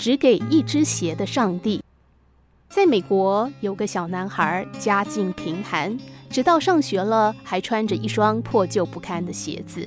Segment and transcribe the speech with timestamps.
[0.00, 1.82] 只给一只鞋的上帝。
[2.70, 5.94] 在美国，有个小男孩，家境贫寒，
[6.30, 9.86] 直到上学了还穿着一双破旧不堪的鞋子。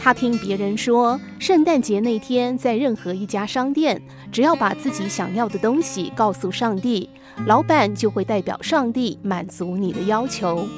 [0.00, 4.00] 他听别人说，圣诞节那天在任何一家商店，
[4.30, 7.10] 只要把自己想要的东西告诉上帝，
[7.44, 10.68] 老板就会代表上帝满足你的要求。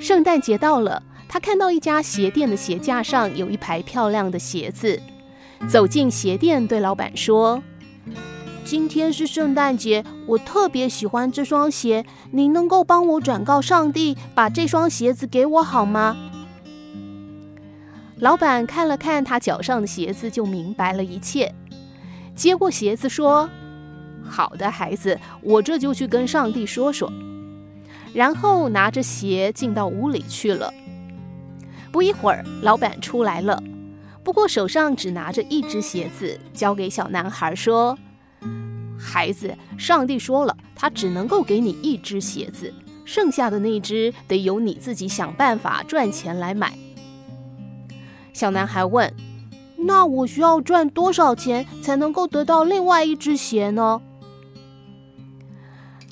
[0.00, 4.98] 圣诞节到了，他看到一家鞋店的鞋架上有一排漂亮的鞋子，
[5.68, 7.62] 走进鞋店，对老板说。
[8.64, 12.04] 今天是圣诞节，我特别喜欢这双鞋。
[12.30, 16.16] 您能够帮我转告上帝，把这双鞋子给我好吗？
[18.16, 21.54] 老板看了看他脚上的鞋子，就明白了一切。
[22.34, 23.48] 接过鞋子说
[24.22, 27.12] ：“好的，孩子，我这就去跟上帝说说。”
[28.14, 30.72] 然后拿着鞋进到屋里去了。
[31.90, 33.62] 不一会儿，老板出来了，
[34.24, 37.98] 不过手上只拿着一只鞋子，交给小男孩说。
[38.98, 42.72] 孩子，上帝说了，他只能够给你一只鞋子，
[43.04, 46.72] 剩下的那只得由你自己想办法赚钱来买。
[48.32, 49.12] 小男孩问
[49.76, 54.00] ：“那我需要赚多少钱才能够得到另外一只鞋呢？”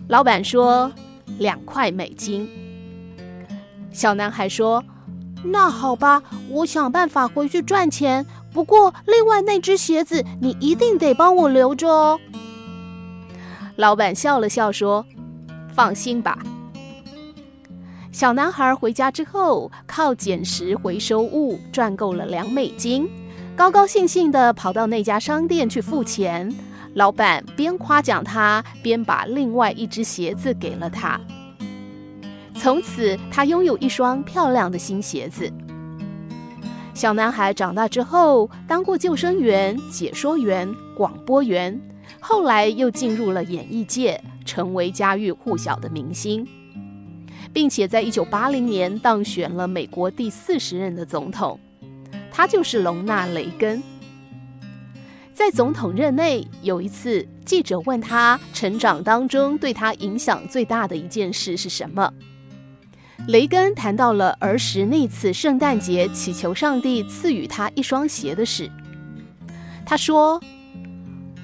[0.09, 0.93] 老板说
[1.39, 2.51] ：“两块美金。”
[3.93, 4.83] 小男孩说
[5.45, 8.25] ：“那好吧，我想办法回去赚钱。
[8.53, 12.21] 不过，另外那只鞋子你一定得帮我留着哦。”
[13.77, 15.07] 老板笑了笑说
[15.73, 16.39] ：“放心吧。”
[18.13, 23.09] 小男孩回家之后，靠捡拾回收物赚够了两美金，
[23.57, 26.53] 高高兴兴地跑到那家商店去付钱。
[26.95, 31.19] 老板边夸奖他，边把另外一只鞋子给了他。
[32.61, 35.51] 从此，他拥有一双漂亮的新鞋子。
[36.93, 41.81] 小男孩长大之后，当过救生员、解说员、广播员。
[42.21, 46.47] 后来又进入了演艺界，成为家喻户晓的明星，
[47.51, 51.59] 并且在一九八零年当选了美国第四十任的总统。
[52.31, 53.83] 他就是隆纳·雷根。
[55.33, 62.13] 在总统任内，有一次记者问他，成长当中对他影响最大的一件事是什么？
[63.31, 68.69] 雷根谈到了儿时那次圣诞节祈求上帝赐予他一双鞋的事。
[69.87, 70.43] 他说。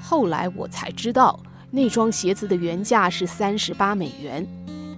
[0.00, 4.47] 后来我才知道，那双鞋子的原价是三十八美元，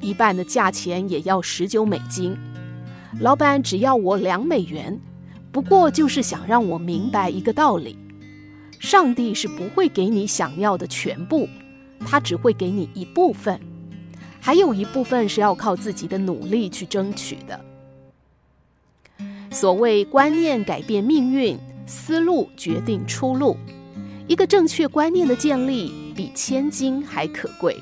[0.02, 2.36] 一半的价钱也要十九美金。
[3.20, 4.98] 老板只要我两美元，
[5.50, 7.98] 不过就是想让我明白一个道理：
[8.78, 11.48] 上帝是不会给你想要的全部，
[12.00, 13.58] 他只会给你一部分，
[14.48, 17.60] 还有一部分是要靠自己的努力去争取的。
[19.50, 23.58] 所谓观念改变命运，思路决定出路。
[24.26, 27.76] 一个正确观念的建立，比千金还可贵。